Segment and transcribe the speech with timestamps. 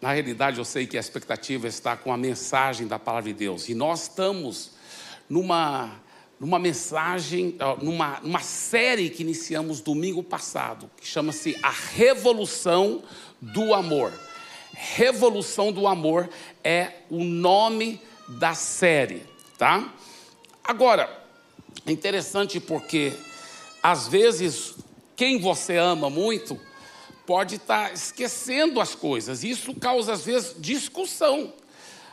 [0.00, 3.68] Na realidade, eu sei que a expectativa está com a mensagem da palavra de Deus.
[3.68, 4.70] E nós estamos
[5.28, 6.00] numa,
[6.38, 13.02] numa mensagem, numa, numa série que iniciamos domingo passado, que chama-se A Revolução
[13.42, 14.10] do Amor.
[14.72, 16.30] Revolução do Amor
[16.64, 19.22] é o nome da série,
[19.58, 19.92] tá?
[20.64, 21.10] Agora,
[21.84, 23.12] é interessante porque,
[23.82, 24.76] às vezes,
[25.14, 26.58] quem você ama muito
[27.30, 29.44] pode estar esquecendo as coisas.
[29.44, 31.52] Isso causa, às vezes, discussão.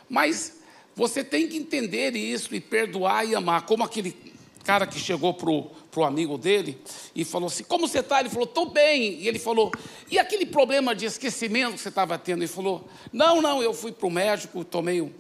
[0.08, 0.58] Mas
[0.96, 3.66] você tem que entender isso e perdoar e amar.
[3.66, 4.16] Como aquele
[4.64, 6.80] cara que chegou para o amigo dele
[7.16, 8.20] e falou assim: Como você está?
[8.20, 9.16] Ele falou: Estou bem.
[9.16, 9.72] E ele falou:
[10.08, 12.44] E aquele problema de esquecimento que você estava tendo?
[12.44, 15.12] Ele falou: Não, não, eu fui para o médico, tomei um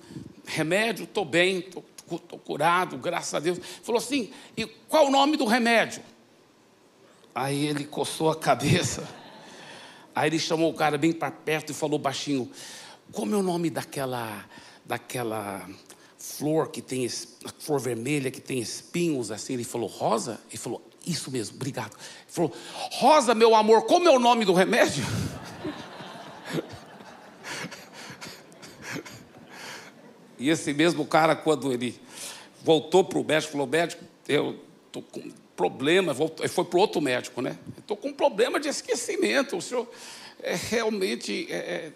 [0.45, 3.57] remédio, estou bem, estou curado, graças a Deus.
[3.57, 6.03] Ele falou assim: E qual o nome do remédio?
[7.33, 9.16] Aí ele coçou a cabeça.
[10.17, 12.49] Aí ele chamou o cara bem para perto e falou baixinho:
[13.11, 14.43] Como é o nome daquela,
[14.83, 15.69] daquela
[16.17, 17.07] flor que tem
[17.59, 19.53] flor vermelha que tem espinhos assim?
[19.53, 20.41] Ele falou: Rosa?
[20.49, 21.91] Ele falou: Isso mesmo, obrigado.
[21.91, 22.51] Ele falou:
[22.93, 25.05] Rosa, meu amor, como é o nome do remédio?
[30.39, 32.01] e esse mesmo cara, quando ele
[32.63, 35.21] voltou para o médico, falou: Médico, eu estou com
[35.57, 37.57] problema, voltou, foi para outro médico, né?
[37.79, 39.57] Estou com um problema de esquecimento.
[39.57, 39.89] O senhor
[40.41, 41.91] é, realmente é,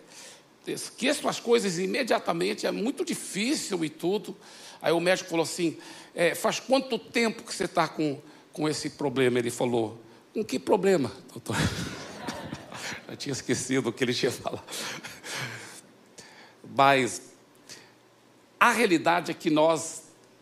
[0.67, 4.35] é, esqueço as coisas imediatamente, é muito difícil e tudo.
[4.81, 5.77] Aí o médico falou assim:
[6.15, 8.19] é, faz quanto tempo que você está com,
[8.51, 9.37] com esse problema?
[9.37, 10.01] Ele falou:
[10.33, 11.55] com que problema, doutor?
[13.07, 14.63] Eu tinha esquecido o que ele tinha falado.
[16.75, 17.21] Mas
[18.59, 20.00] a realidade é que nós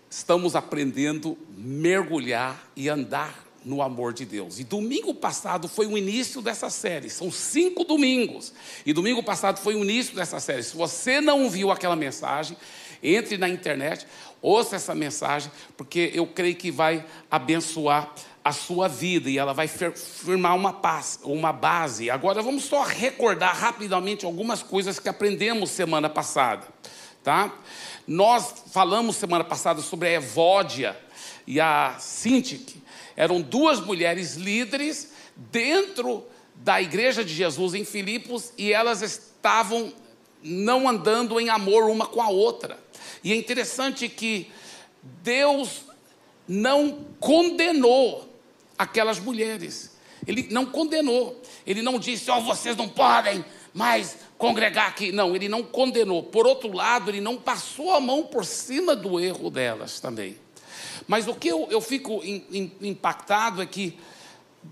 [0.09, 4.59] estamos aprendendo mergulhar e andar no amor de Deus.
[4.59, 7.09] E domingo passado foi o início dessa série.
[7.09, 8.53] São cinco domingos.
[8.85, 10.63] E domingo passado foi o início dessa série.
[10.63, 12.57] Se você não viu aquela mensagem,
[13.03, 14.07] entre na internet,
[14.41, 19.67] ouça essa mensagem, porque eu creio que vai abençoar a sua vida e ela vai
[19.67, 22.09] firmar uma, paz, uma base.
[22.09, 26.65] Agora vamos só recordar rapidamente algumas coisas que aprendemos semana passada,
[27.23, 27.53] tá?
[28.07, 30.97] Nós falamos semana passada sobre a Evódia
[31.45, 32.81] e a Sintique.
[33.15, 36.25] Eram duas mulheres líderes dentro
[36.55, 39.93] da igreja de Jesus em Filipos e elas estavam
[40.41, 42.79] não andando em amor uma com a outra.
[43.23, 44.51] E é interessante que
[45.21, 45.83] Deus
[46.47, 48.29] não condenou
[48.77, 49.97] aquelas mulheres.
[50.25, 51.41] Ele não condenou.
[51.65, 53.43] Ele não disse, ó, oh, vocês não podem
[53.73, 55.11] mais congregar aqui.
[55.11, 56.23] Não, ele não condenou.
[56.23, 60.37] Por outro lado, ele não passou a mão por cima do erro delas também.
[61.07, 63.97] Mas o que eu, eu fico in, in, impactado é que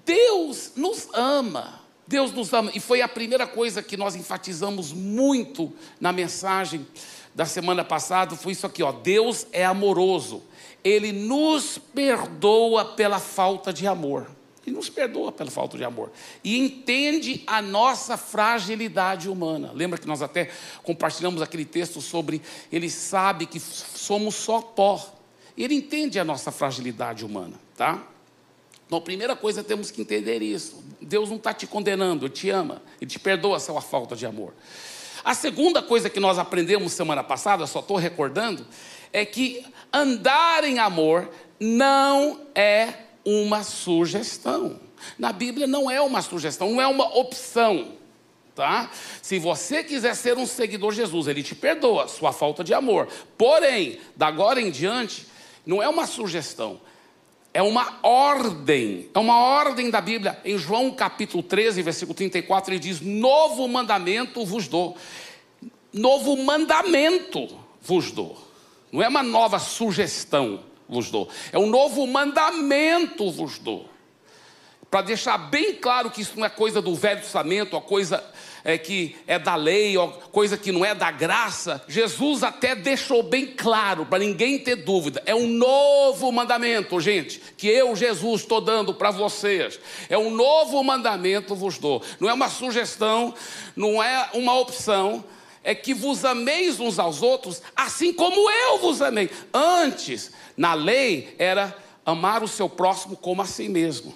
[0.05, 1.81] Deus nos ama.
[2.07, 2.71] Deus nos ama.
[2.73, 6.87] E foi a primeira coisa que nós enfatizamos muito na mensagem
[7.33, 8.35] da semana passada.
[8.35, 8.91] Foi isso aqui, ó.
[8.91, 10.43] Deus é amoroso.
[10.83, 14.36] Ele nos perdoa pela falta de amor.
[14.67, 16.11] Ele nos perdoa pela falta de amor.
[16.43, 19.71] E entende a nossa fragilidade humana.
[19.73, 20.51] Lembra que nós até
[20.83, 25.13] compartilhamos aquele texto sobre ele sabe que somos só pó.
[25.57, 28.05] Ele entende a nossa fragilidade humana, tá?
[28.85, 30.83] Então, a primeira coisa temos que entender isso.
[31.01, 34.53] Deus não está te condenando, Ele te ama, Ele te perdoa a falta de amor.
[35.23, 38.67] A segunda coisa que nós aprendemos semana passada, só estou recordando,
[39.13, 41.29] é que andar em amor
[41.59, 44.79] não é uma sugestão.
[45.19, 47.91] Na Bíblia não é uma sugestão, não é uma opção.
[48.55, 48.89] Tá?
[49.21, 53.09] Se você quiser ser um seguidor de Jesus, ele te perdoa sua falta de amor.
[53.37, 55.27] Porém, da agora em diante,
[55.65, 56.79] não é uma sugestão,
[57.53, 60.39] é uma ordem, é uma ordem da Bíblia.
[60.45, 64.95] Em João capítulo 13, versículo 34, ele diz: Novo mandamento vos dou.
[65.91, 68.37] Novo mandamento vos dou.
[68.89, 71.29] Não é uma nova sugestão vos dou.
[71.51, 73.89] É um novo mandamento vos dou.
[74.89, 78.23] Para deixar bem claro que isso não é coisa do Velho Testamento, a coisa
[78.63, 81.83] é que é da lei, ou coisa que não é da graça.
[81.87, 85.21] Jesus até deixou bem claro, para ninguém ter dúvida.
[85.25, 89.79] É um novo mandamento, gente, que eu, Jesus, estou dando para vocês.
[90.09, 92.01] É um novo mandamento vos dou.
[92.19, 93.33] Não é uma sugestão,
[93.75, 95.23] não é uma opção,
[95.67, 99.29] é que vos ameis uns aos outros, assim como eu vos amei.
[99.53, 101.75] Antes, na lei, era
[102.05, 104.15] amar o seu próximo como a si mesmo.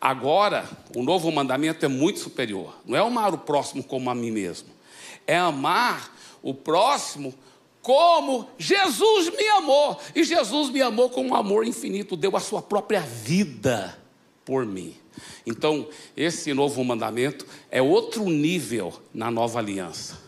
[0.00, 0.66] Agora,
[0.96, 2.76] o novo mandamento é muito superior.
[2.86, 4.70] Não é amar o próximo como a mim mesmo.
[5.26, 7.34] É amar o próximo
[7.82, 10.00] como Jesus me amou.
[10.14, 13.98] E Jesus me amou com um amor infinito, deu a sua própria vida
[14.46, 14.96] por mim.
[15.50, 20.20] Então, esse novo mandamento é outro nível na nova aliança.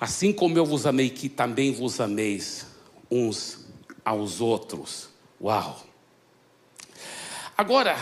[0.00, 2.66] Assim como eu vos amei, que também vos ameis
[3.10, 3.66] uns
[4.04, 5.08] aos outros.
[5.40, 5.84] Uau!
[7.56, 7.96] Agora,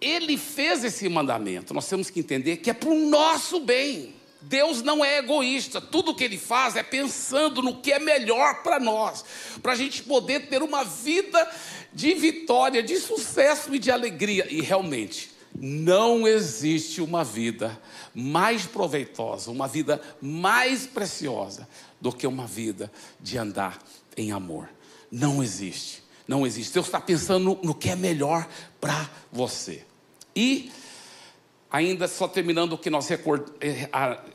[0.00, 4.14] ele fez esse mandamento, nós temos que entender que é para o nosso bem.
[4.42, 8.80] Deus não é egoísta, tudo que Ele faz é pensando no que é melhor para
[8.80, 9.24] nós,
[9.62, 11.50] para a gente poder ter uma vida
[11.92, 14.46] de vitória, de sucesso e de alegria.
[14.50, 17.80] E realmente, não existe uma vida
[18.14, 21.68] mais proveitosa, uma vida mais preciosa
[22.00, 22.90] do que uma vida
[23.20, 23.78] de andar
[24.16, 24.68] em amor.
[25.10, 26.72] Não existe, não existe.
[26.72, 28.48] Deus está pensando no, no que é melhor
[28.80, 29.84] para você.
[30.34, 30.70] E
[31.72, 33.48] ainda só terminando o que nós, record...
[33.60, 33.88] Eh,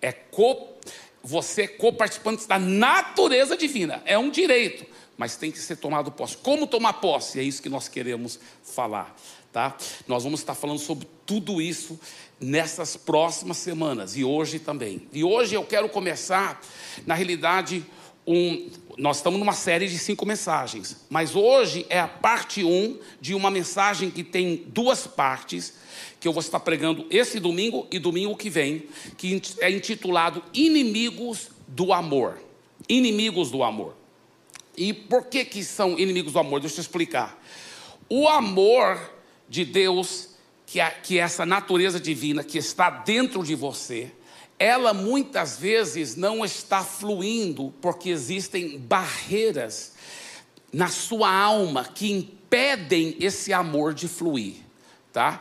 [0.00, 0.68] É co,
[1.22, 4.84] você é co-participante da natureza divina, é um direito,
[5.16, 6.36] mas tem que ser tomado posse.
[6.36, 7.40] Como tomar posse?
[7.40, 9.16] É isso que nós queremos falar,
[9.50, 9.74] tá?
[10.06, 11.98] Nós vamos estar falando sobre tudo isso
[12.38, 15.08] nessas próximas semanas e hoje também.
[15.12, 16.60] E hoje eu quero começar,
[17.06, 17.86] na realidade,
[18.26, 23.34] um, nós estamos numa série de cinco mensagens, mas hoje é a parte um de
[23.34, 25.74] uma mensagem que tem duas partes,
[26.20, 28.84] que eu vou estar pregando esse domingo e domingo que vem,
[29.16, 32.38] que é intitulado Inimigos do Amor.
[32.88, 33.96] Inimigos do Amor.
[34.76, 36.60] E por que, que são inimigos do amor?
[36.60, 37.38] Deixa eu explicar.
[38.08, 38.98] O amor
[39.48, 40.30] de Deus,
[40.66, 44.10] que é, que é essa natureza divina que está dentro de você,
[44.62, 49.94] ela muitas vezes não está fluindo porque existem barreiras
[50.72, 54.54] na sua alma que impedem esse amor de fluir,
[55.12, 55.40] tá?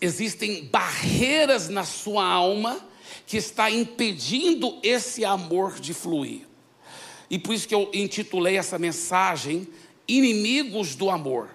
[0.00, 2.80] Existem barreiras na sua alma
[3.26, 6.46] que está impedindo esse amor de fluir.
[7.28, 9.68] E por isso que eu intitulei essa mensagem
[10.08, 11.50] Inimigos do Amor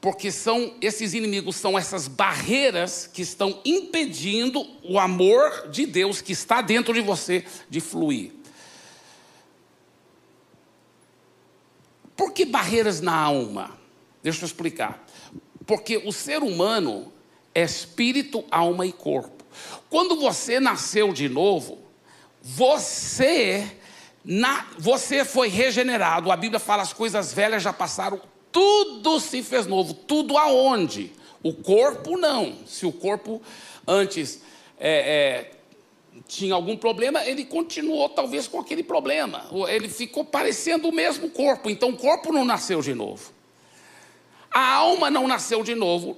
[0.00, 6.32] porque são esses inimigos são essas barreiras que estão impedindo o amor de Deus que
[6.32, 8.32] está dentro de você de fluir.
[12.16, 13.78] Por que barreiras na alma?
[14.22, 15.06] Deixa eu explicar.
[15.66, 17.12] Porque o ser humano
[17.54, 19.44] é espírito, alma e corpo.
[19.88, 21.78] Quando você nasceu de novo,
[22.42, 23.70] você
[24.24, 26.30] na, você foi regenerado.
[26.30, 28.20] A Bíblia fala as coisas velhas já passaram,
[28.52, 29.94] tudo se fez novo.
[29.94, 31.12] Tudo aonde?
[31.42, 32.54] O corpo não.
[32.66, 33.40] Se o corpo
[33.86, 34.42] antes
[34.78, 35.50] é, é,
[36.28, 39.46] tinha algum problema, ele continuou talvez com aquele problema.
[39.68, 41.70] Ele ficou parecendo o mesmo corpo.
[41.70, 43.32] Então o corpo não nasceu de novo.
[44.50, 46.16] A alma não nasceu de novo,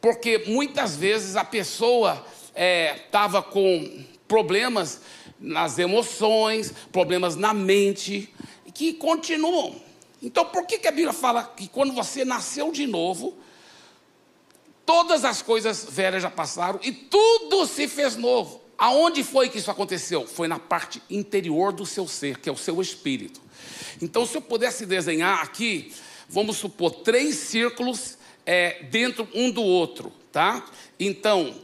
[0.00, 5.02] porque muitas vezes a pessoa estava é, com problemas
[5.38, 8.32] nas emoções, problemas na mente,
[8.72, 9.74] que continuam.
[10.22, 13.36] Então, por que, que a Bíblia fala que quando você nasceu de novo,
[14.86, 18.62] todas as coisas velhas já passaram e tudo se fez novo.
[18.78, 20.26] Aonde foi que isso aconteceu?
[20.26, 23.40] Foi na parte interior do seu ser, que é o seu espírito.
[24.00, 25.92] Então, se eu pudesse desenhar aqui,
[26.28, 30.64] vamos supor, três círculos é, dentro um do outro, tá?
[31.00, 31.54] Então,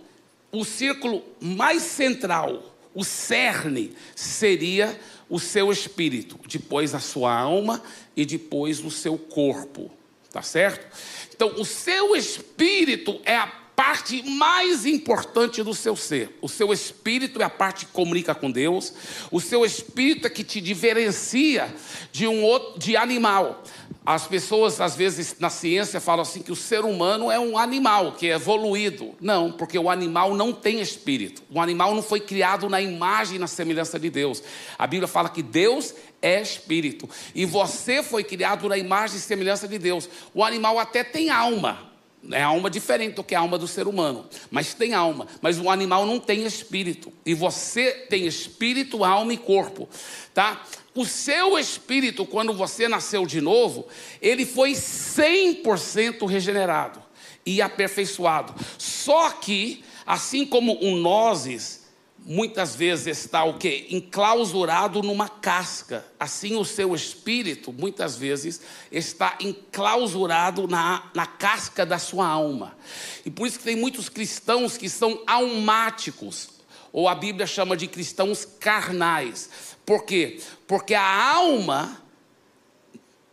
[0.51, 4.99] o círculo mais central, o cerne, seria
[5.33, 7.83] o seu espírito, depois a sua alma
[8.15, 9.91] e depois o seu corpo,
[10.31, 10.95] tá certo?
[11.35, 13.47] Então, o seu espírito é a
[13.77, 16.37] parte mais importante do seu ser.
[16.41, 18.93] O seu espírito é a parte que comunica com Deus.
[19.31, 21.75] O seu espírito é que te diferencia
[22.11, 23.63] de um outro, de animal.
[24.05, 28.13] As pessoas, às vezes, na ciência, falam assim que o ser humano é um animal
[28.13, 29.15] que é evoluído.
[29.21, 31.43] Não, porque o animal não tem espírito.
[31.49, 34.43] O animal não foi criado na imagem e na semelhança de Deus.
[34.77, 37.09] A Bíblia fala que Deus é espírito.
[37.35, 40.09] E você foi criado na imagem e semelhança de Deus.
[40.35, 41.92] O animal até tem alma.
[42.31, 45.27] É alma diferente do que a alma do ser humano, mas tem alma.
[45.41, 47.13] Mas o animal não tem espírito.
[47.27, 49.89] E você tem espírito, alma e corpo,
[50.33, 50.63] tá?
[50.95, 53.89] O seu espírito, quando você nasceu de novo,
[54.21, 57.03] ele foi 100% regenerado
[57.45, 58.55] e aperfeiçoado.
[58.79, 61.82] Só que, assim como um nozes
[62.25, 63.87] muitas vezes está o que?
[63.91, 66.05] Enclausurado numa casca.
[66.19, 68.61] Assim o seu espírito, muitas vezes,
[68.91, 72.77] está enclausurado na, na casca da sua alma.
[73.25, 76.51] E por isso que tem muitos cristãos que são almáticos,
[76.93, 79.51] ou a Bíblia chama de cristãos carnais.
[79.85, 80.41] Por quê?
[80.67, 82.03] Porque a alma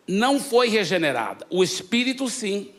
[0.08, 2.72] não foi regenerada, o espírito sim.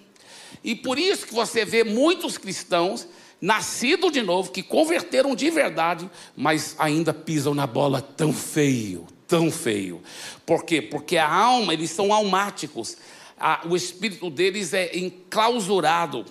[0.64, 3.06] E por isso que você vê muitos cristãos
[3.40, 9.50] nascido de novo, que converteram de verdade, mas ainda pisam na bola tão feio, tão
[9.50, 10.02] feio.
[10.44, 10.82] Por quê?
[10.82, 12.96] Porque a alma, eles são almáticos.
[13.38, 16.26] A, o espírito deles é enclausurado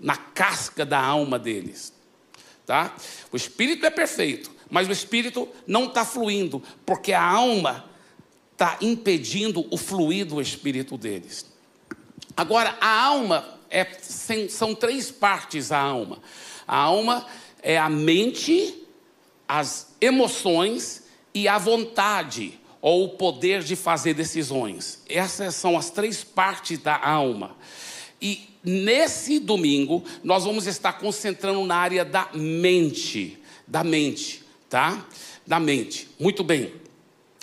[0.00, 1.92] na casca da alma deles.
[2.66, 2.94] Tá?
[3.30, 7.84] O espírito é perfeito, mas o espírito não está fluindo, porque a alma
[8.52, 11.46] está impedindo o fluir do espírito deles.
[12.36, 13.86] Agora, a alma é,
[14.48, 16.18] são três partes a alma.
[16.66, 17.26] A alma
[17.62, 18.82] é a mente,
[19.48, 25.02] as emoções e a vontade, ou o poder de fazer decisões.
[25.08, 27.56] Essas são as três partes da alma.
[28.20, 33.38] E nesse domingo, nós vamos estar concentrando na área da mente.
[33.66, 35.04] Da mente, tá?
[35.46, 36.08] Da mente.
[36.18, 36.72] Muito bem.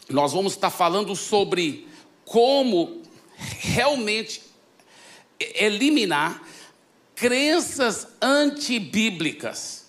[0.09, 1.87] Nós vamos estar falando sobre
[2.25, 3.01] como
[3.37, 4.46] realmente
[5.39, 6.41] eliminar
[7.15, 9.87] crenças antibíblicas,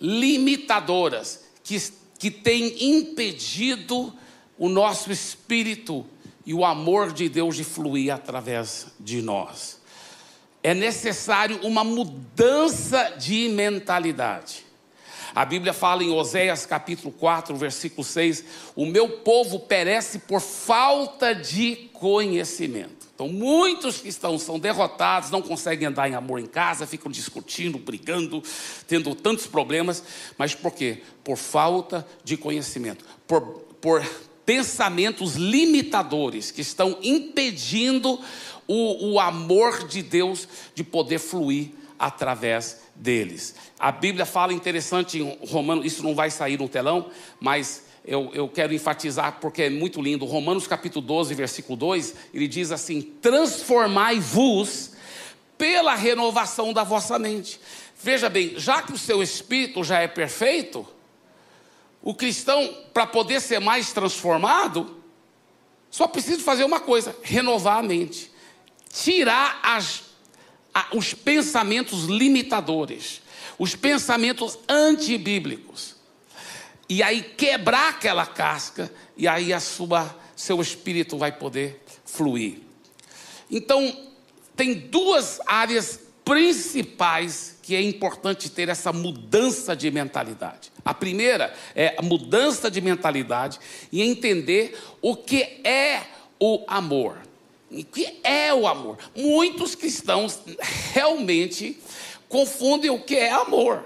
[0.00, 1.76] limitadoras, que,
[2.18, 4.14] que têm impedido
[4.58, 6.04] o nosso espírito
[6.44, 9.78] e o amor de Deus de fluir através de nós.
[10.62, 14.66] É necessário uma mudança de mentalidade.
[15.34, 21.34] A Bíblia fala em Oséias capítulo 4, versículo 6: O meu povo perece por falta
[21.34, 22.97] de conhecimento.
[23.18, 28.40] Então, muitos cristãos são derrotados, não conseguem andar em amor em casa, ficam discutindo, brigando,
[28.86, 30.04] tendo tantos problemas.
[30.38, 31.02] Mas por quê?
[31.24, 33.42] Por falta de conhecimento, por,
[33.80, 34.08] por
[34.46, 38.20] pensamentos limitadores que estão impedindo
[38.68, 43.56] o, o amor de Deus de poder fluir através deles.
[43.80, 47.10] A Bíblia fala interessante em Romanos, isso não vai sair no telão,
[47.40, 50.24] mas eu, eu quero enfatizar porque é muito lindo.
[50.24, 54.92] Romanos capítulo 12, versículo 2, ele diz assim: Transformai-vos
[55.58, 57.60] pela renovação da vossa mente.
[58.02, 60.86] Veja bem, já que o seu espírito já é perfeito,
[62.00, 65.02] o cristão, para poder ser mais transformado,
[65.90, 68.32] só precisa fazer uma coisa: renovar a mente,
[68.90, 70.08] tirar as
[70.92, 73.20] os pensamentos limitadores,
[73.58, 75.97] os pensamentos antibíblicos.
[76.88, 82.60] E aí quebrar aquela casca, e aí a sua, seu espírito vai poder fluir.
[83.50, 84.08] Então,
[84.56, 90.72] tem duas áreas principais que é importante ter essa mudança de mentalidade.
[90.84, 93.58] A primeira é a mudança de mentalidade
[93.92, 96.02] e entender o que é
[96.40, 97.18] o amor.
[97.70, 98.98] O que é o amor?
[99.14, 100.38] Muitos cristãos
[100.92, 101.78] realmente
[102.28, 103.84] confundem o que é amor.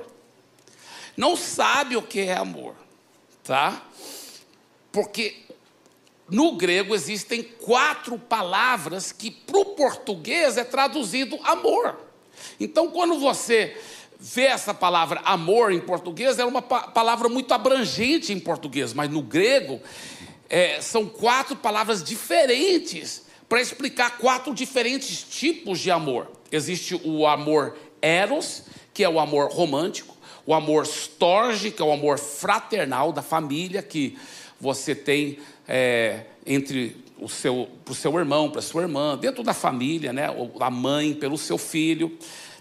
[1.17, 2.75] Não sabem o que é amor,
[3.45, 3.83] tá?
[4.91, 5.37] Porque
[6.29, 11.99] no grego existem quatro palavras que para o português é traduzido amor.
[12.59, 13.77] Então, quando você
[14.19, 19.21] vê essa palavra amor em português, é uma palavra muito abrangente em português, mas no
[19.21, 19.81] grego
[20.49, 26.31] é, são quatro palavras diferentes para explicar quatro diferentes tipos de amor.
[26.51, 28.63] Existe o amor eros,
[28.95, 33.83] que é o amor romântico, o amor storge, que é o amor fraternal da família
[33.83, 34.17] que
[34.61, 39.43] você tem é, entre o seu, para o seu irmão, para a sua irmã, dentro
[39.43, 40.27] da família, né?
[40.61, 42.17] a mãe pelo seu filho.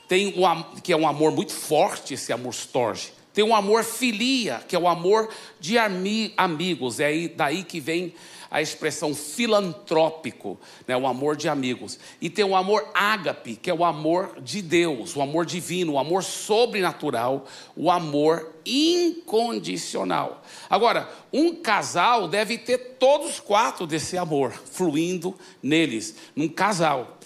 [0.07, 3.13] Tem o que é um amor muito forte, esse amor storge.
[3.33, 6.99] Tem um amor filia, que é o amor de amigos.
[6.99, 8.13] É aí, daí que vem
[8.51, 11.97] a expressão filantrópico, né, o amor de amigos.
[12.19, 15.99] E tem o amor ágape, que é o amor de Deus, o amor divino, o
[15.99, 17.45] amor sobrenatural,
[17.77, 20.43] o amor incondicional.
[20.69, 25.33] Agora, um casal deve ter todos quatro desse amor fluindo
[25.63, 27.19] neles, num casal.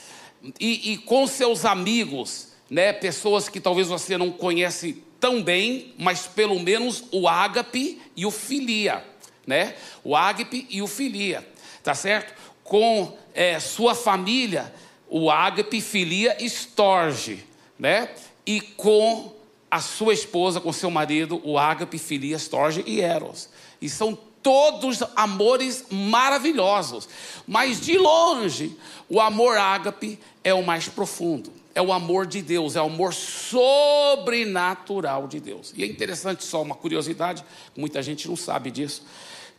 [0.59, 6.27] E, e com seus amigos, né, pessoas que talvez você não conhece tão bem, mas
[6.27, 9.03] pelo menos o ágape e o filia
[9.45, 9.75] né?
[10.03, 11.47] O ágape e o filia,
[11.83, 12.33] tá certo?
[12.63, 14.73] Com é, sua família,
[15.07, 17.45] o ágape, filia, estorge,
[17.77, 18.09] né?
[18.45, 19.33] E com
[19.69, 23.49] a sua esposa, com seu marido, o ágape, filia, estorge e eros.
[23.81, 27.09] E são todos amores maravilhosos.
[27.47, 28.77] Mas de longe,
[29.09, 31.51] o amor ágape é o mais profundo.
[31.75, 35.73] É o amor de Deus, é o amor sobrenatural de Deus.
[35.75, 39.03] E é interessante, só uma curiosidade, muita gente não sabe disso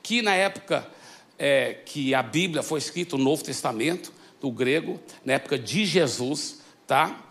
[0.07, 0.89] que na época
[1.37, 6.61] é, que a Bíblia foi escrita, o Novo Testamento, do grego, na época de Jesus,
[6.87, 7.25] tá?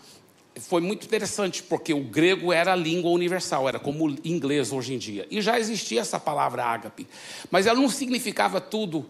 [0.55, 4.93] Foi muito interessante, porque o grego era a língua universal, era como o inglês hoje
[4.93, 5.25] em dia.
[5.31, 7.07] E já existia essa palavra ágape,
[7.49, 9.05] mas ela não significava tudo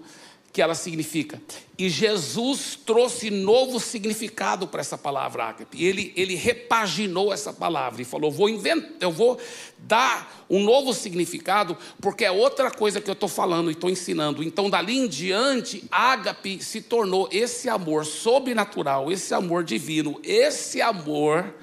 [0.56, 1.42] que ela significa.
[1.78, 5.84] E Jesus trouxe novo significado para essa palavra ágape.
[5.84, 9.38] Ele, ele repaginou essa palavra e falou: vou inventar, eu vou
[9.80, 14.42] dar um novo significado, porque é outra coisa que eu estou falando e estou ensinando.
[14.42, 21.54] Então, dali em diante, ágape se tornou esse amor sobrenatural, esse amor divino, esse amor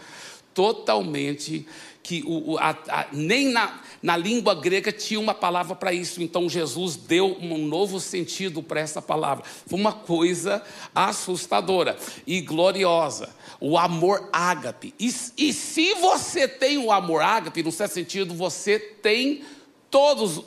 [0.53, 1.67] totalmente
[2.03, 6.49] que o, a, a, nem na, na língua grega tinha uma palavra para isso, então
[6.49, 9.45] Jesus deu um novo sentido para essa palavra.
[9.67, 10.62] Foi uma coisa
[10.95, 13.35] assustadora e gloriosa.
[13.61, 14.93] O amor ágape.
[14.99, 19.43] E, e se você tem o amor ágape, no certo sentido, você tem
[19.88, 20.43] todos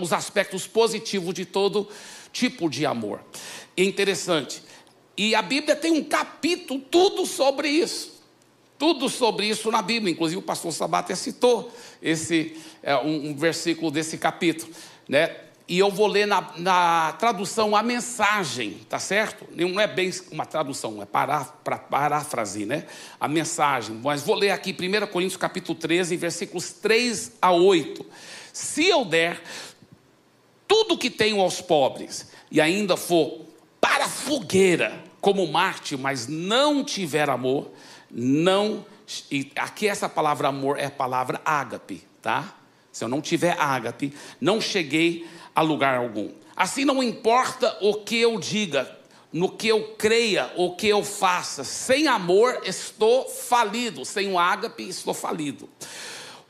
[0.00, 1.88] os aspectos positivos de todo
[2.30, 3.24] tipo de amor.
[3.74, 4.62] É interessante.
[5.16, 8.09] E a Bíblia tem um capítulo tudo sobre isso
[8.80, 13.36] tudo sobre isso na Bíblia, inclusive o pastor Sabá até citou esse, é, um, um,
[13.36, 14.72] versículo desse capítulo,
[15.06, 15.36] né?
[15.68, 19.46] E eu vou ler na, na, tradução a mensagem, tá certo?
[19.54, 22.86] Não é bem uma tradução, é para, para, paráfrase, né?
[23.20, 24.00] A mensagem.
[24.02, 28.04] Mas vou ler aqui 1 Coríntios capítulo 13, versículos 3 a 8.
[28.50, 29.42] Se eu der
[30.66, 33.42] tudo que tenho aos pobres e ainda for
[33.78, 37.70] para a fogueira como Marte, mas não tiver amor,
[38.10, 38.84] não.
[39.30, 42.56] E aqui essa palavra amor é a palavra ágape, tá?
[42.92, 46.30] Se eu não tiver ágape, não cheguei a lugar algum.
[46.56, 48.98] Assim não importa o que eu diga,
[49.32, 54.88] no que eu creia, o que eu faça, sem amor estou falido, sem o ágape
[54.88, 55.68] estou falido.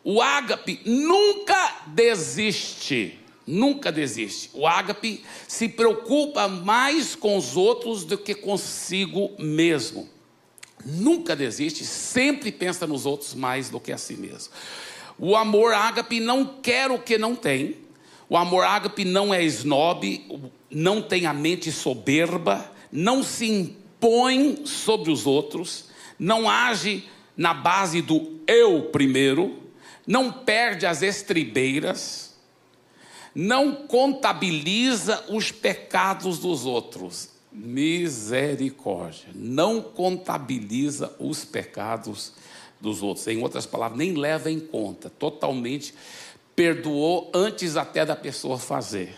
[0.03, 4.51] O ágape nunca desiste, nunca desiste.
[4.55, 10.09] O ágape se preocupa mais com os outros do que consigo mesmo
[10.85, 14.53] nunca desiste, sempre pensa nos outros mais do que a si mesmo.
[15.19, 17.77] O amor ágape não quer o que não tem.
[18.29, 25.11] O amor ágape não é snob, não tem a mente soberba, não se impõe sobre
[25.11, 25.87] os outros,
[26.19, 29.59] não age na base do eu primeiro,
[30.07, 32.37] não perde as estribeiras,
[33.35, 39.29] não contabiliza os pecados dos outros misericórdia.
[39.35, 42.33] Não contabiliza os pecados
[42.81, 43.27] dos outros.
[43.27, 45.11] Em outras palavras, nem leva em conta.
[45.11, 45.95] Totalmente
[46.55, 49.17] perdoou antes até da pessoa fazer.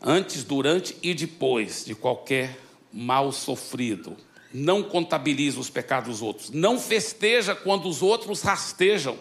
[0.00, 2.58] Antes, durante e depois de qualquer
[2.92, 4.16] mal sofrido.
[4.52, 6.50] Não contabiliza os pecados dos outros.
[6.50, 9.18] Não festeja quando os outros rastejam.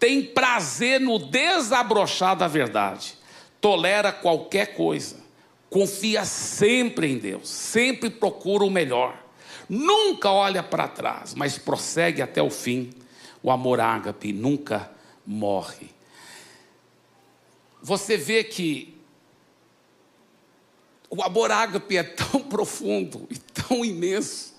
[0.00, 3.14] Tem prazer no desabrochar da verdade.
[3.60, 5.27] Tolera qualquer coisa
[5.70, 9.24] confia sempre em Deus, sempre procura o melhor,
[9.68, 12.90] nunca olha para trás, mas prossegue até o fim.
[13.42, 14.90] O amor ágape nunca
[15.24, 15.90] morre.
[17.80, 18.98] Você vê que
[21.08, 24.54] o amor ágape é tão profundo e tão imenso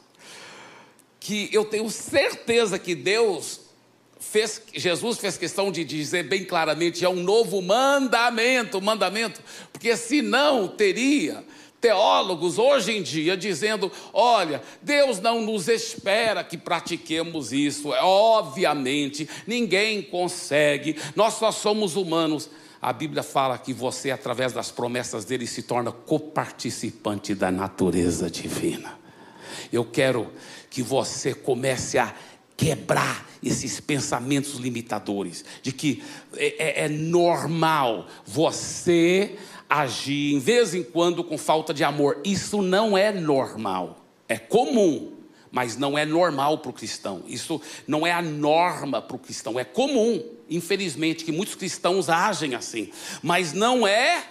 [1.20, 3.69] que eu tenho certeza que Deus
[4.20, 10.68] fez, Jesus fez questão de dizer bem claramente: é um novo mandamento, mandamento, porque senão
[10.68, 11.44] teria
[11.80, 17.94] teólogos hoje em dia dizendo: olha, Deus não nos espera que pratiquemos isso.
[17.94, 22.50] É, obviamente, ninguém consegue, nós só somos humanos.
[22.82, 28.98] A Bíblia fala que você, através das promessas dele, se torna coparticipante da natureza divina.
[29.72, 30.32] Eu quero
[30.70, 32.16] que você comece a
[32.60, 36.04] quebrar esses pensamentos limitadores, de que
[36.36, 39.38] é, é, é normal você
[39.70, 42.20] agir em vez em quando com falta de amor.
[42.26, 45.14] Isso não é normal, é comum,
[45.50, 47.24] mas não é normal para o cristão.
[47.28, 52.56] Isso não é a norma para o cristão, é comum, infelizmente, que muitos cristãos agem
[52.56, 52.92] assim,
[53.24, 54.22] mas não é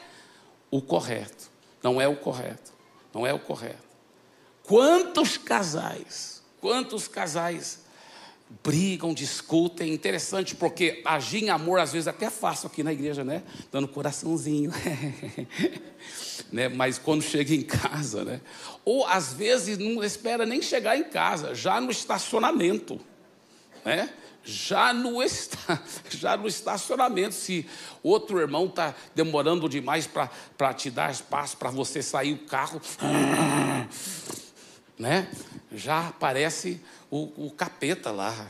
[0.71, 1.49] o correto.
[1.83, 2.75] Não é o correto.
[3.15, 3.89] Não é o correto.
[4.65, 7.88] Quantos casais, quantos casais
[8.63, 9.93] brigam, discutem.
[9.93, 13.43] Interessante porque agir em amor às vezes até é fácil aqui na igreja, né?
[13.71, 14.73] Dando coraçãozinho.
[16.51, 16.69] né?
[16.69, 18.41] Mas quando chega em casa, né?
[18.85, 23.01] Ou às vezes não espera nem chegar em casa, já no estacionamento,
[23.85, 24.11] né?
[24.45, 27.67] Já no, esta, já no estacionamento, se
[28.03, 32.81] outro irmão está demorando demais para te dar espaço para você sair o carro,
[34.99, 35.29] né?
[35.71, 36.81] Já aparece
[37.11, 38.49] o, o capeta lá.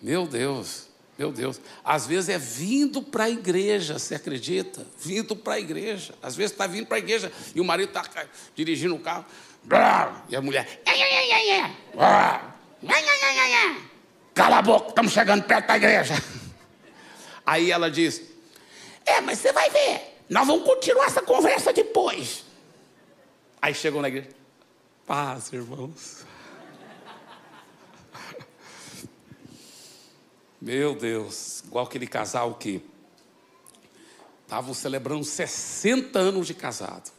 [0.00, 0.88] Meu Deus,
[1.18, 1.60] meu Deus.
[1.84, 4.86] Às vezes é vindo para a igreja, você acredita?
[4.98, 6.14] Vindo para a igreja.
[6.22, 9.24] Às vezes está vindo para a igreja e o marido está dirigindo o carro.
[10.28, 10.82] E a mulher.
[14.34, 16.14] Cala a boca, estamos chegando perto da igreja.
[17.44, 18.22] Aí ela diz:
[19.04, 22.44] É, mas você vai ver, nós vamos continuar essa conversa depois.
[23.60, 24.37] Aí chegou na igreja.
[25.08, 26.26] Paz, irmãos.
[30.60, 32.82] Meu Deus, igual aquele casal que
[34.42, 37.10] estavam celebrando 60 anos de casado.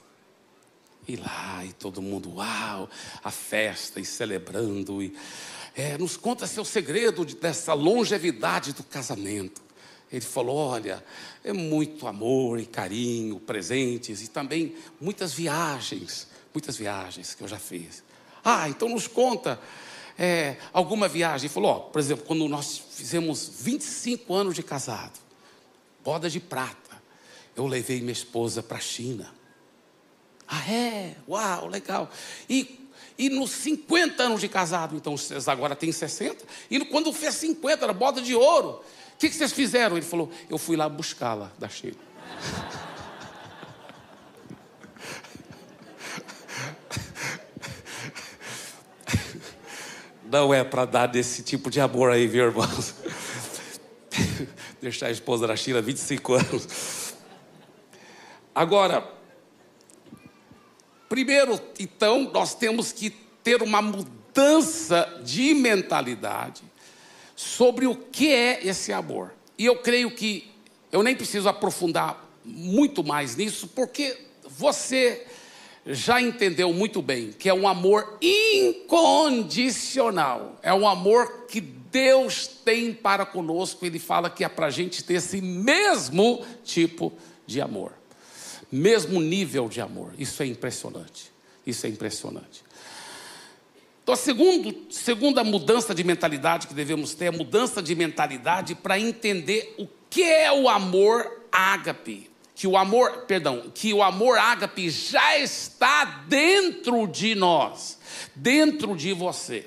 [1.08, 2.88] E lá, e todo mundo, uau,
[3.24, 5.02] a festa e celebrando.
[5.02, 5.18] E,
[5.76, 9.64] é, nos conta seu segredo dessa longevidade do casamento.
[10.12, 11.04] Ele falou: olha,
[11.44, 17.60] é muito amor e carinho, presentes e também muitas viagens muitas viagens que eu já
[17.60, 18.04] fiz.
[18.44, 19.60] Ah, então nos conta
[20.18, 21.46] é, alguma viagem.
[21.46, 25.18] Ele falou, ó, por exemplo, quando nós fizemos 25 anos de casado,
[26.04, 27.02] boda de prata,
[27.56, 29.34] eu levei minha esposa para a China.
[30.48, 31.16] Ah, é?
[31.28, 32.12] Uau, legal.
[32.50, 37.36] E, e nos 50 anos de casado, então vocês agora têm 60, e quando fez
[37.36, 38.84] 50, era boda de ouro.
[39.14, 39.98] O que, que vocês fizeram?
[39.98, 41.98] Ele falou, eu fui lá buscá-la da China.
[50.32, 52.94] Não é para dar desse tipo de amor aí, viu, irmãos?
[54.80, 57.16] Deixar a esposa na China 25 anos.
[58.54, 59.12] Agora,
[61.08, 63.10] primeiro, então, nós temos que
[63.44, 66.62] ter uma mudança de mentalidade
[67.36, 69.34] sobre o que é esse amor.
[69.58, 70.52] E eu creio que
[70.92, 74.16] eu nem preciso aprofundar muito mais nisso, porque
[74.48, 75.26] você
[75.90, 82.94] já entendeu muito bem que é um amor incondicional, é um amor que Deus tem
[82.94, 83.84] para conosco.
[83.86, 87.12] Ele fala que é para a gente ter esse mesmo tipo
[87.48, 87.94] de amor,
[88.72, 90.14] mesmo nível de amor.
[90.18, 91.32] Isso é impressionante.
[91.66, 92.64] Isso é impressionante.
[94.04, 98.76] Então, a segundo, segunda mudança de mentalidade que devemos ter é a mudança de mentalidade
[98.76, 102.29] para entender o que é o amor ágape
[102.60, 107.98] que o amor, perdão, que o amor ágape já está dentro de nós,
[108.36, 109.66] dentro de você.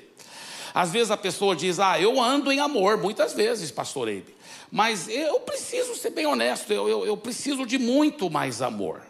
[0.75, 4.35] Às vezes a pessoa diz: "Ah, eu ando em amor", muitas vezes, pastor Eibe.
[4.69, 9.01] Mas eu preciso ser bem honesto, eu, eu, eu preciso de muito mais amor.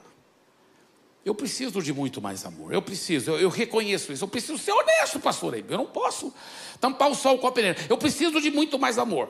[1.26, 2.74] Eu preciso de muito mais amor.
[2.74, 4.24] Eu preciso, eu, eu, reconheço isso.
[4.24, 5.74] Eu preciso ser honesto, pastor Eibe.
[5.74, 6.34] Eu não posso
[6.80, 7.78] tampar o sol com a peneira.
[7.90, 9.28] Eu preciso de muito mais amor.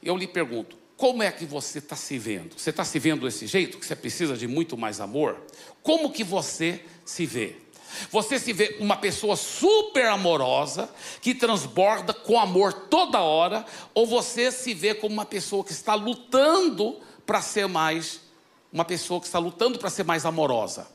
[0.00, 2.56] Eu lhe pergunto: como é que você está se vendo?
[2.56, 5.36] Você está se vendo desse jeito, que você precisa de muito mais amor?
[5.82, 7.56] Como que você se vê?
[8.08, 10.88] Você se vê uma pessoa super amorosa,
[11.20, 15.96] que transborda com amor toda hora, ou você se vê como uma pessoa que está
[15.96, 18.20] lutando para ser mais,
[18.72, 20.86] uma pessoa que está lutando para ser mais amorosa?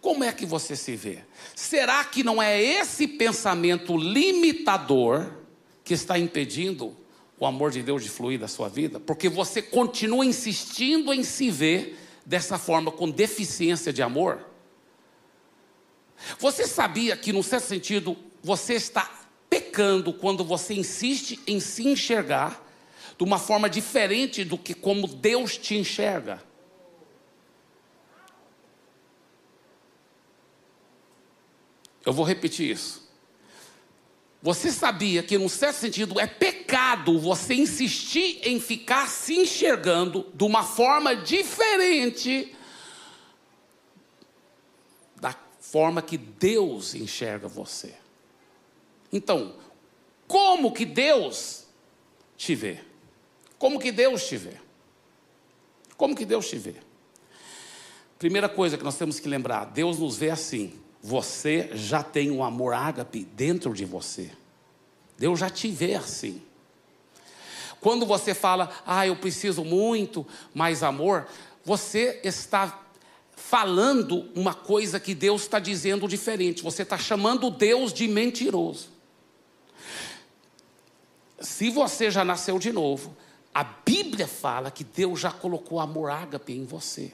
[0.00, 1.20] Como é que você se vê?
[1.54, 5.32] Será que não é esse pensamento limitador
[5.84, 6.96] que está impedindo
[7.40, 11.50] o amor de Deus de fluir da sua vida, porque você continua insistindo em se
[11.50, 14.44] ver dessa forma, com deficiência de amor.
[16.38, 22.64] Você sabia que, num certo sentido, você está pecando quando você insiste em se enxergar
[23.16, 26.42] de uma forma diferente do que como Deus te enxerga?
[32.04, 33.07] Eu vou repetir isso.
[34.40, 40.44] Você sabia que, num certo sentido, é pecado você insistir em ficar se enxergando de
[40.44, 42.54] uma forma diferente
[45.20, 47.96] da forma que Deus enxerga você.
[49.12, 49.56] Então,
[50.28, 51.64] como que Deus
[52.36, 52.80] te vê?
[53.58, 54.54] Como que Deus te vê?
[55.96, 56.76] Como que Deus te vê?
[58.20, 60.78] Primeira coisa que nós temos que lembrar: Deus nos vê assim.
[61.02, 64.30] Você já tem um amor ágape dentro de você.
[65.16, 66.42] Deus já te vê assim.
[67.80, 71.28] Quando você fala, ah, eu preciso muito mais amor,
[71.64, 72.84] você está
[73.36, 76.62] falando uma coisa que Deus está dizendo diferente.
[76.62, 78.88] Você está chamando Deus de mentiroso.
[81.40, 83.16] Se você já nasceu de novo,
[83.54, 87.12] a Bíblia fala que Deus já colocou amor ágape em você.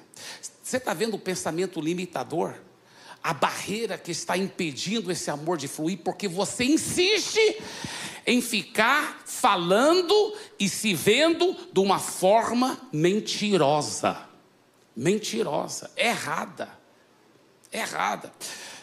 [0.62, 2.54] Você está vendo o pensamento limitador?
[3.24, 7.40] A barreira que está impedindo esse amor de fluir, porque você insiste
[8.26, 14.28] em ficar falando e se vendo de uma forma mentirosa.
[14.94, 16.68] Mentirosa, errada.
[17.72, 18.30] Errada.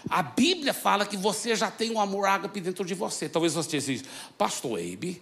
[0.10, 3.30] A Bíblia fala que você já tem um amor ágape dentro de você.
[3.30, 5.22] Talvez você diga, pastor Eibe,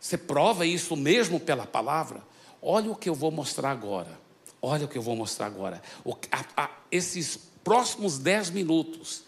[0.00, 2.20] você prova isso mesmo pela palavra?
[2.60, 4.18] Olha o que eu vou mostrar agora.
[4.60, 5.80] Olha o que eu vou mostrar agora.
[6.04, 9.24] O, a, a, esses próximos dez minutos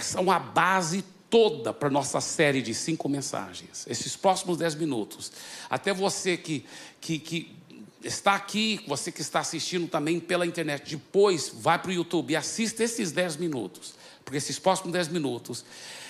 [0.00, 3.86] são a base toda para nossa série de cinco mensagens.
[3.86, 5.30] Esses próximos dez minutos.
[5.68, 6.64] Até você que,
[7.02, 7.54] que, que
[8.02, 12.36] está aqui, você que está assistindo também pela internet, depois vai para o YouTube e
[12.36, 13.92] assista esses dez minutos.
[14.24, 15.66] Porque esses próximos dez minutos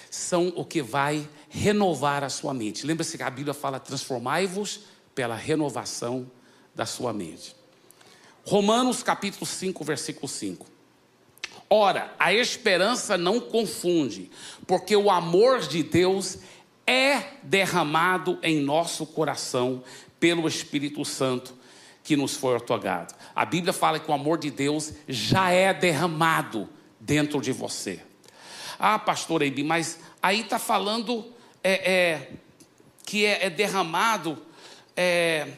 [0.08, 2.86] são o que vai renovar a sua mente.
[2.86, 4.82] Lembra-se que a Bíblia fala: transformai-vos
[5.16, 6.30] pela renovação
[6.72, 7.56] da sua mente.
[8.44, 10.71] Romanos capítulo 5, versículo 5.
[11.74, 14.30] Ora, a esperança não confunde,
[14.66, 16.40] porque o amor de Deus
[16.86, 19.82] é derramado em nosso coração
[20.20, 21.56] pelo Espírito Santo
[22.04, 23.14] que nos foi otorgado.
[23.34, 26.68] A Bíblia fala que o amor de Deus já é derramado
[27.00, 28.02] dentro de você.
[28.78, 31.24] Ah, pastor Eibi, mas aí está falando
[31.64, 32.30] é, é,
[33.02, 34.36] que é, é derramado,
[34.94, 35.48] é,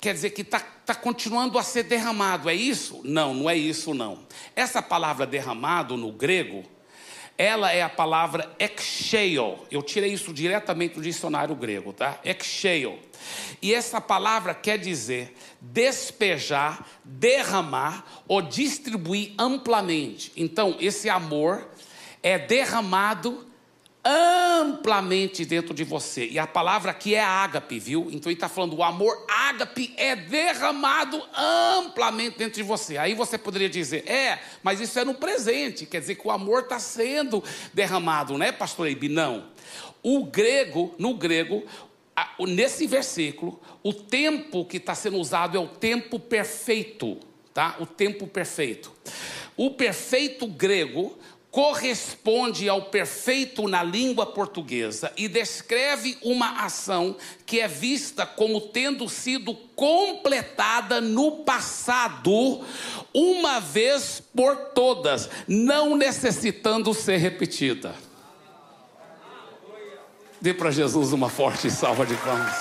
[0.00, 2.48] quer dizer que está está continuando a ser derramado.
[2.48, 3.00] É isso?
[3.02, 4.20] Não, não é isso não.
[4.54, 6.62] Essa palavra derramado no grego,
[7.36, 9.58] ela é a palavra exeio.
[9.68, 12.20] Eu tirei isso diretamente do dicionário grego, tá?
[12.24, 13.00] Exeio.
[13.60, 20.30] E essa palavra quer dizer despejar, derramar ou distribuir amplamente.
[20.36, 21.68] Então, esse amor
[22.22, 23.44] é derramado
[24.08, 26.28] amplamente dentro de você.
[26.28, 28.08] E a palavra aqui é ágape, viu?
[28.12, 32.96] Então ele está falando, o amor ágape é derramado amplamente dentro de você.
[32.96, 36.62] Aí você poderia dizer, é, mas isso é no presente, quer dizer que o amor
[36.62, 37.42] está sendo
[37.74, 39.08] derramado, né, pastor Eibe?
[39.08, 39.48] Não.
[40.04, 41.64] O grego, no grego,
[42.38, 47.18] nesse versículo, o tempo que está sendo usado é o tempo perfeito,
[47.52, 47.74] tá?
[47.80, 48.92] O tempo perfeito.
[49.56, 51.18] O perfeito grego
[51.56, 57.16] corresponde ao perfeito na língua portuguesa e descreve uma ação
[57.46, 62.62] que é vista como tendo sido completada no passado,
[63.14, 67.94] uma vez por todas, não necessitando ser repetida.
[70.38, 72.54] Dê para Jesus uma forte salva de palmas.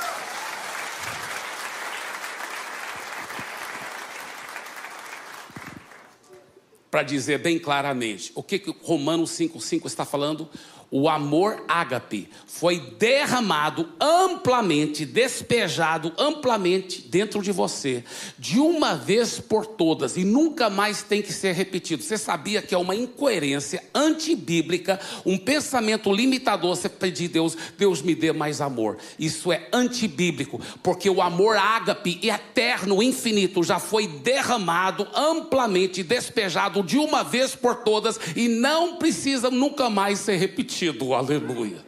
[6.95, 10.49] Para dizer bem claramente o que, que Romanos 5,5 está falando
[10.91, 18.03] o amor ágape foi derramado amplamente, despejado amplamente dentro de você,
[18.37, 22.03] de uma vez por todas, e nunca mais tem que ser repetido.
[22.03, 28.13] Você sabia que é uma incoerência antibíblica, um pensamento limitador, você pedir Deus, Deus me
[28.13, 28.97] dê mais amor.
[29.19, 36.97] Isso é antibíblico, porque o amor ágape eterno, infinito, já foi derramado amplamente, despejado de
[36.97, 41.81] uma vez por todas, e não precisa nunca mais ser repetido sentido, aleluia.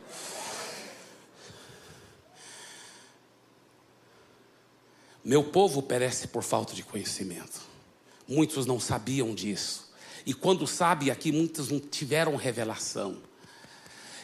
[5.24, 7.60] Meu povo perece por falta de conhecimento.
[8.26, 9.92] Muitos não sabiam disso.
[10.26, 13.22] E quando sabem aqui, muitos não tiveram revelação.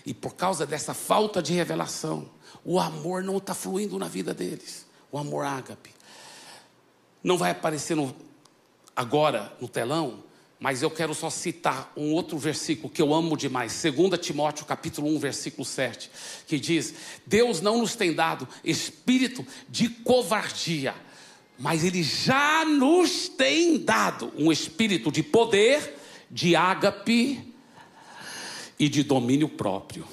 [0.06, 2.30] E por causa dessa falta de revelação,
[2.64, 4.86] o amor não está fluindo na vida deles.
[5.12, 5.92] O amor ágape.
[7.22, 8.16] Não vai aparecer no,
[8.96, 10.24] agora no telão,
[10.64, 15.14] mas eu quero só citar um outro versículo que eu amo demais, 2 Timóteo capítulo
[15.14, 16.10] 1, versículo 7,
[16.48, 16.94] que diz:
[17.28, 20.96] Deus não nos tem dado espírito de covardia,
[21.60, 25.98] mas Ele já nos tem dado um espírito de poder,
[26.32, 27.54] de ágape
[28.80, 30.08] e de domínio próprio.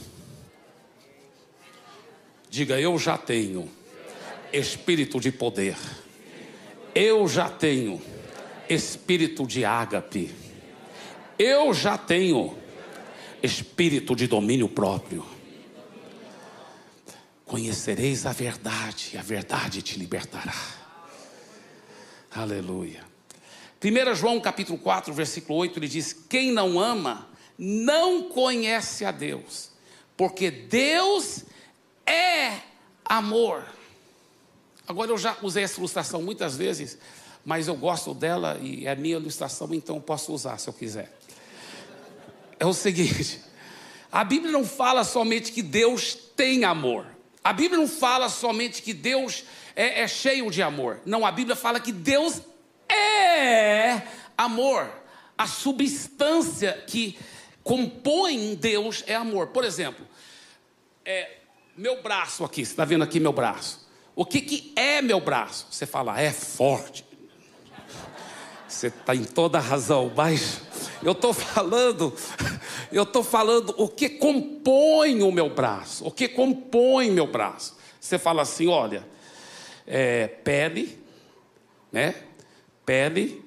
[2.51, 3.71] Diga, eu já tenho
[4.53, 5.77] espírito de poder.
[6.93, 8.03] Eu já tenho
[8.70, 10.30] espírito de ágape.
[11.37, 12.56] Eu já tenho
[13.42, 15.26] espírito de domínio próprio.
[17.44, 20.54] Conhecereis a verdade, e a verdade te libertará.
[22.30, 23.04] Aleluia.
[23.83, 27.28] 1 João capítulo 4, versículo 8, ele diz: Quem não ama,
[27.59, 29.70] não conhece a Deus,
[30.16, 31.44] porque Deus
[32.06, 32.59] é
[33.04, 33.64] amor.
[34.87, 36.98] Agora eu já usei essa ilustração muitas vezes,
[37.44, 41.12] mas eu gosto dela e é minha ilustração, então eu posso usar se eu quiser.
[42.59, 43.40] É o seguinte:
[44.12, 47.07] a Bíblia não fala somente que Deus tem amor.
[47.42, 51.00] A Bíblia não fala somente que Deus é, é cheio de amor.
[51.07, 52.42] Não, a Bíblia fala que Deus
[52.88, 54.03] é
[54.37, 54.90] amor.
[55.38, 57.18] A substância que
[57.62, 59.48] compõe Deus é amor.
[59.48, 60.07] Por exemplo,
[61.05, 61.38] é,
[61.76, 63.88] meu braço aqui, você está vendo aqui meu braço.
[64.14, 65.66] O que, que é meu braço?
[65.70, 67.07] Você fala, é forte.
[68.70, 70.62] Você está em toda a razão, mas
[71.02, 72.14] eu estou falando,
[72.92, 77.76] eu estou falando o que compõe o meu braço, o que compõe meu braço.
[78.00, 79.06] Você fala assim, olha,
[79.85, 81.02] é, pele,
[81.90, 82.14] né?
[82.87, 83.44] Pele,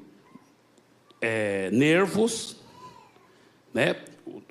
[1.21, 2.57] é, nervos,
[3.73, 3.95] né?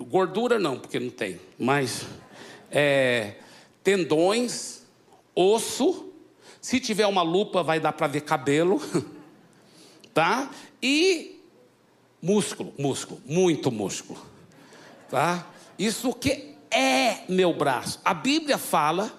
[0.00, 2.06] Gordura não, porque não tem, mas
[2.70, 3.35] é,
[3.85, 4.85] tendões,
[5.35, 6.08] osso.
[6.62, 8.80] Se tiver uma lupa, vai dar para ver cabelo,
[10.12, 10.51] tá?
[10.83, 11.40] E
[12.20, 14.25] músculo, músculo, muito músculo,
[15.11, 15.46] tá?
[15.79, 18.01] Isso que é meu braço.
[18.05, 19.12] A Bíblia fala,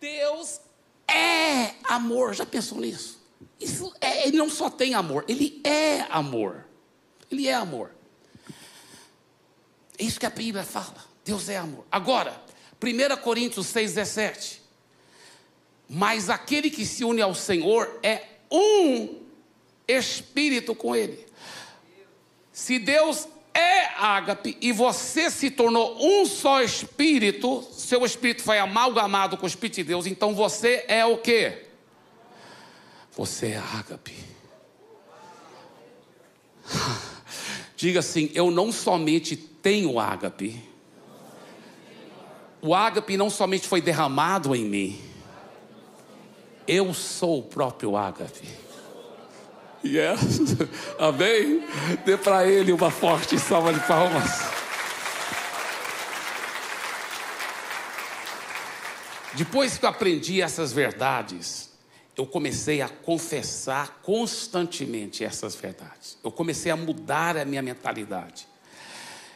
[0.00, 0.60] Deus
[1.08, 2.34] é amor.
[2.34, 3.22] Já pensou nisso?
[3.60, 6.66] Isso é, ele não só tem amor, ele é amor.
[7.30, 7.90] Ele é amor.
[9.98, 11.04] É isso que a Bíblia fala.
[11.24, 11.86] Deus é amor.
[11.90, 12.40] Agora,
[12.82, 14.58] 1 Coríntios 6,17.
[15.88, 19.23] Mas aquele que se une ao Senhor é um
[19.86, 21.24] espírito com Ele.
[22.52, 29.36] Se Deus é ágape e você se tornou um só espírito, seu espírito foi amalgamado
[29.36, 31.64] com o espírito de Deus, então você é o que?
[33.12, 34.14] Você é ágape.
[37.76, 40.60] Diga assim: eu não somente tenho ágape,
[42.60, 45.00] o ágape não somente foi derramado em mim,
[46.66, 48.63] eu sou o próprio ágape.
[49.84, 50.56] Yes,
[50.98, 51.62] amém?
[52.06, 54.30] Dê para ele uma forte salva de palmas.
[59.34, 61.70] Depois que eu aprendi essas verdades,
[62.16, 66.16] eu comecei a confessar constantemente essas verdades.
[66.22, 68.53] Eu comecei a mudar a minha mentalidade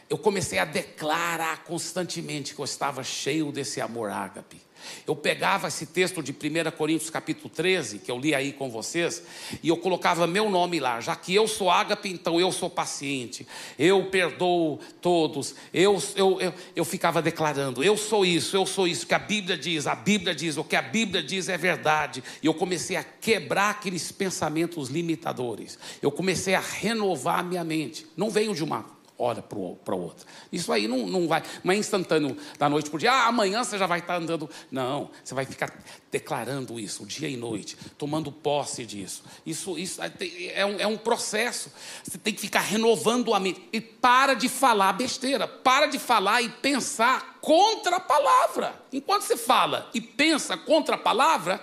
[0.09, 4.57] eu comecei a declarar constantemente que eu estava cheio desse amor ágape.
[5.05, 9.21] Eu pegava esse texto de 1 Coríntios capítulo 13, que eu li aí com vocês,
[9.61, 13.45] e eu colocava meu nome lá, já que eu sou ágape, então eu sou paciente,
[13.77, 19.05] eu perdoo todos, eu, eu, eu, eu ficava declarando, eu sou isso, eu sou isso,
[19.05, 22.47] que a Bíblia diz, a Bíblia diz, o que a Bíblia diz é verdade, e
[22.47, 28.29] eu comecei a quebrar aqueles pensamentos limitadores, eu comecei a renovar a minha mente, não
[28.29, 30.25] veio de uma olha para o outro.
[30.49, 33.63] Isso aí não, não vai, não é instantâneo da noite para o dia, ah, amanhã
[33.63, 34.49] você já vai estar andando.
[34.71, 35.77] Não, você vai ficar
[36.09, 39.23] declarando isso dia e noite, tomando posse disso.
[39.45, 40.11] Isso, isso é,
[40.53, 41.69] é um, é um processo.
[42.03, 43.61] Você tem que ficar renovando a mente.
[43.73, 48.73] E para de falar besteira, para de falar e pensar contra a palavra.
[48.93, 51.61] Enquanto você fala e pensa contra a palavra,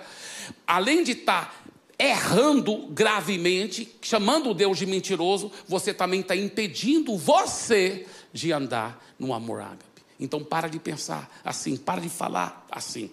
[0.67, 1.66] além de estar
[1.99, 9.61] errando gravemente, chamando Deus de mentiroso, você também está impedindo você de andar no amor
[9.61, 9.83] ágape.
[10.19, 13.09] Então para de pensar assim, para de falar assim.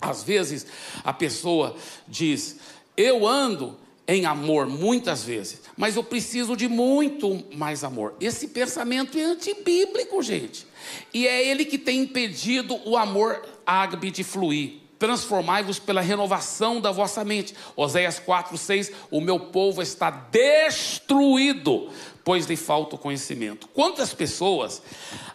[0.00, 0.66] Às vezes
[1.04, 1.76] a pessoa
[2.08, 2.58] diz:
[2.96, 8.14] Eu ando em amor muitas vezes, mas eu preciso de muito mais amor.
[8.20, 10.66] Esse pensamento é antibíblico, gente.
[11.14, 16.92] E é ele que tem impedido o amor ágape de fluir transformai-vos pela renovação da
[16.92, 17.56] vossa mente.
[17.74, 21.90] Oséias 4, 6, o meu povo está destruído,
[22.22, 23.66] pois lhe falta o conhecimento.
[23.74, 24.80] Quantas pessoas,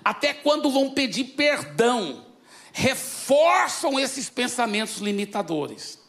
[0.05, 2.25] até quando vão pedir perdão,
[2.71, 5.99] reforçam esses pensamentos limitadores.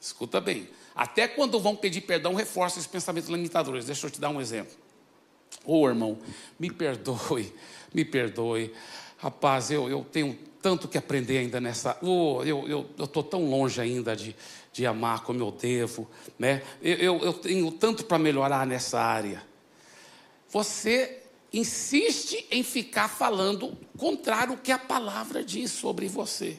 [0.00, 3.84] Escuta bem, até quando vão pedir perdão, reforçam esses pensamentos limitadores.
[3.84, 4.76] Deixa eu te dar um exemplo.
[5.64, 6.20] Ô oh, irmão,
[6.56, 7.52] me perdoe,
[7.92, 8.72] me perdoe.
[9.18, 11.98] Rapaz, eu, eu tenho tanto que aprender ainda nessa.
[12.00, 14.34] Oh, eu estou tão longe ainda de,
[14.72, 16.08] de amar como eu devo.
[16.38, 16.62] Né?
[16.80, 19.42] Eu, eu, eu tenho tanto para melhorar nessa área.
[20.48, 26.58] Você insiste em ficar falando contrário ao que a palavra diz sobre você.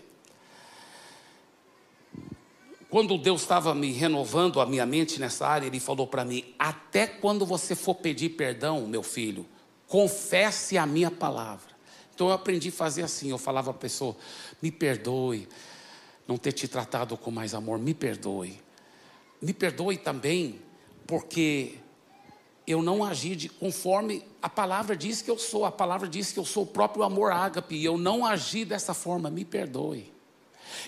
[2.92, 7.08] Quando Deus estava me renovando a minha mente nessa área, Ele falou para mim: até
[7.08, 9.48] quando você for pedir perdão, meu filho,
[9.88, 11.75] confesse a minha palavra.
[12.16, 14.16] Então eu aprendi a fazer assim: eu falava a pessoa,
[14.62, 15.48] me perdoe,
[16.28, 18.60] não ter te tratado com mais amor, me perdoe.
[19.42, 20.60] Me perdoe também,
[21.06, 21.76] porque
[22.66, 25.66] eu não agi de, conforme a palavra diz que eu sou.
[25.66, 27.76] A palavra diz que eu sou o próprio amor ágape.
[27.76, 30.12] E eu não agi dessa forma, me perdoe.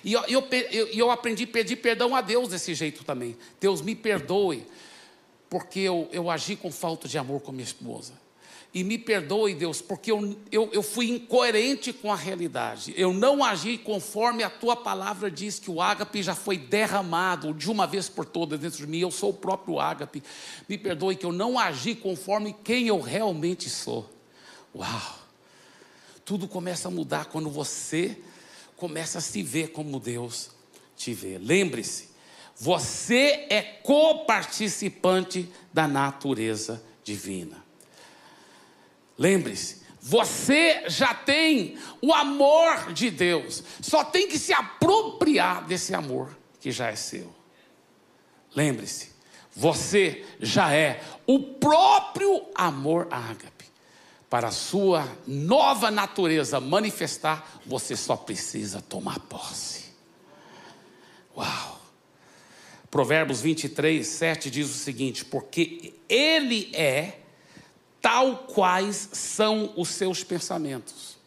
[0.03, 3.37] E eu, eu, eu, eu aprendi a pedir perdão a Deus desse jeito também.
[3.59, 4.65] Deus me perdoe,
[5.49, 8.13] porque eu, eu agi com falta de amor com minha esposa.
[8.73, 12.93] E me perdoe, Deus, porque eu, eu, eu fui incoerente com a realidade.
[12.97, 17.71] Eu não agi conforme a tua palavra diz que o ágape já foi derramado de
[17.71, 18.99] uma vez por todas dentro de mim.
[18.99, 20.21] Eu sou o próprio ágape.
[20.67, 24.09] Me perdoe que eu não agi conforme quem eu realmente sou.
[24.75, 25.19] Uau!
[26.23, 28.17] Tudo começa a mudar quando você
[28.75, 30.51] começa a se ver como Deus
[30.95, 31.37] te vê.
[31.37, 32.09] Lembre-se,
[32.55, 37.66] você é coparticipante da natureza divina.
[39.17, 46.37] Lembre-se, você já tem o amor de Deus, só tem que se apropriar desse amor
[46.61, 47.33] que já é seu.
[48.55, 49.11] Lembre-se,
[49.55, 53.65] você já é o próprio amor ágape.
[54.29, 59.85] Para a sua nova natureza manifestar, você só precisa tomar posse.
[61.35, 61.81] Uau!
[62.91, 67.19] Provérbios 23, 7 diz o seguinte: Porque Ele é
[68.01, 71.17] tal quais são os seus pensamentos.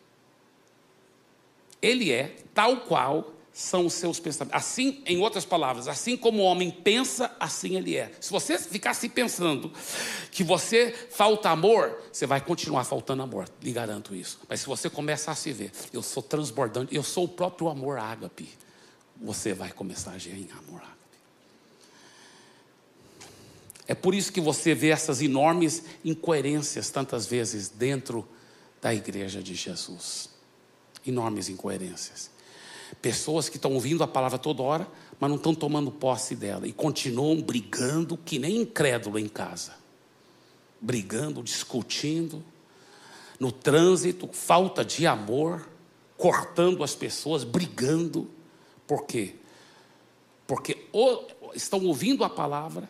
[1.82, 4.56] Ele é tal qual são os seus pensamentos.
[4.56, 8.10] Assim, em outras palavras, assim como o homem pensa, assim ele é.
[8.20, 9.72] Se você ficar se pensando
[10.30, 14.40] que você falta amor, você vai continuar faltando amor, lhe garanto isso.
[14.48, 17.98] Mas se você começar a se ver, eu sou transbordante, eu sou o próprio amor
[17.98, 18.48] ágape,
[19.20, 20.99] você vai começar a agir em amor ágape.
[23.90, 28.24] É por isso que você vê essas enormes incoerências tantas vezes dentro
[28.80, 30.30] da igreja de Jesus.
[31.04, 32.30] Enormes incoerências.
[33.02, 34.86] Pessoas que estão ouvindo a palavra toda hora,
[35.18, 39.74] mas não estão tomando posse dela e continuam brigando que nem incrédulo em casa.
[40.80, 42.44] Brigando, discutindo,
[43.40, 45.68] no trânsito, falta de amor,
[46.16, 48.30] cortando as pessoas, brigando.
[48.86, 49.34] Por quê?
[50.46, 50.86] Porque
[51.56, 52.88] estão ouvindo a palavra,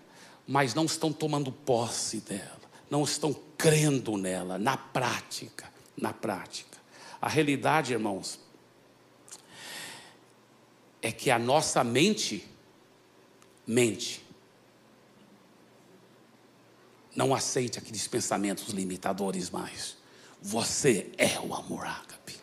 [0.51, 6.76] mas não estão tomando posse dela, não estão crendo nela, na prática, na prática.
[7.22, 8.40] A realidade, irmãos,
[11.01, 12.44] é que a nossa mente
[13.64, 14.26] mente.
[17.14, 19.96] Não aceite aqueles pensamentos limitadores mais.
[20.42, 22.34] Você é o amor ágape.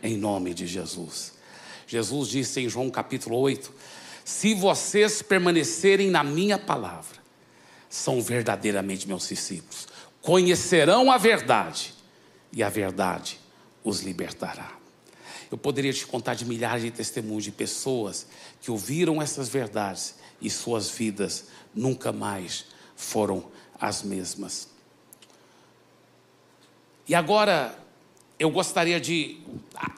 [0.00, 1.32] Em nome de Jesus.
[1.84, 3.74] Jesus disse em João capítulo 8:
[4.24, 7.19] Se vocês permanecerem na minha palavra,
[7.90, 9.88] são verdadeiramente meus discípulos.
[10.22, 11.92] Conhecerão a verdade,
[12.52, 13.38] e a verdade
[13.84, 14.72] os libertará.
[15.50, 18.26] Eu poderia te contar de milhares de testemunhos de pessoas
[18.60, 23.44] que ouviram essas verdades e suas vidas nunca mais foram
[23.78, 24.68] as mesmas.
[27.08, 27.76] E agora
[28.38, 29.40] eu gostaria de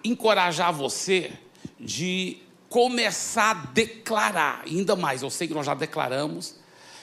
[0.02, 1.32] encorajar você
[1.78, 2.38] de
[2.70, 6.56] começar a declarar, ainda mais, eu sei que nós já declaramos,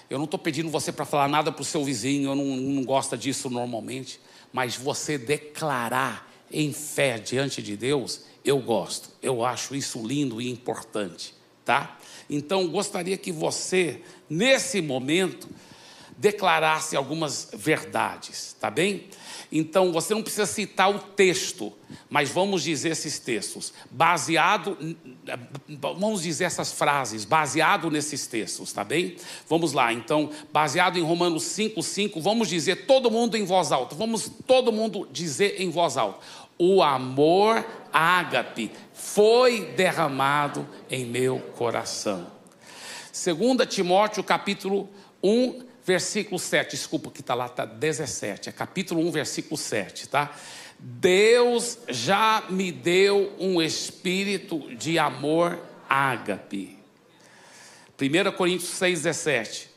[0.10, 2.84] eu não estou pedindo você para falar nada para o seu vizinho, eu não, não
[2.84, 4.20] gosto disso normalmente,
[4.52, 10.50] mas você declarar em fé diante de Deus, eu gosto, eu acho isso lindo e
[10.50, 11.98] importante, tá?
[12.30, 15.48] Então gostaria que você, nesse momento,
[16.18, 19.08] declarasse algumas verdades, tá bem?
[19.52, 21.74] Então você não precisa citar o texto,
[22.10, 24.78] mas vamos dizer esses textos, baseado,
[25.68, 29.16] vamos dizer essas frases, baseado nesses textos, tá bem?
[29.48, 33.96] Vamos lá, então, baseado em Romanos 5, 5, vamos dizer todo mundo em voz alta,
[33.96, 36.20] vamos todo mundo dizer em voz alta:
[36.58, 42.28] o amor ágape foi derramado em meu coração.
[43.12, 44.88] 2 Timóteo capítulo
[45.24, 50.32] 1, versículo 7, desculpa que está lá, está 17, é capítulo 1, versículo 7, tá?
[50.78, 55.60] Deus já me deu um espírito de amor
[55.90, 56.78] ágape.
[58.00, 59.68] 1 Coríntios 6, 17.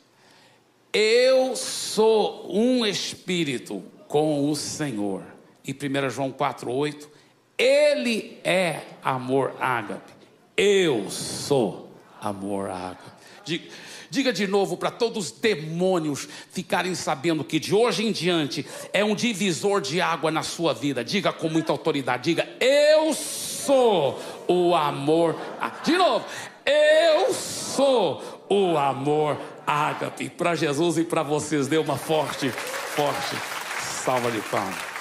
[0.93, 5.23] Eu sou um espírito com o Senhor.
[5.65, 7.09] E 1 João 4, 8.
[7.57, 10.13] Ele é amor ágape.
[10.55, 11.91] Eu sou
[12.21, 13.11] amor ágape.
[13.43, 13.65] Diga,
[14.13, 19.03] Diga de novo para todos os demônios ficarem sabendo que de hoje em diante é
[19.03, 21.03] um divisor de água na sua vida.
[21.03, 25.35] Diga com muita autoridade: diga, eu sou o amor.
[25.83, 26.23] De novo,
[26.63, 29.35] eu sou o amor
[29.65, 30.29] ágape.
[30.29, 33.35] Para Jesus e para vocês, dê uma forte, forte
[34.05, 34.92] salva de palmas.